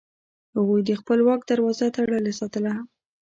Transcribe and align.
هغوی 0.55 0.81
د 0.85 0.91
خپل 1.01 1.19
واک 1.27 1.41
دروازه 1.51 1.85
تړلې 1.97 2.33
ساتله. 2.39 2.73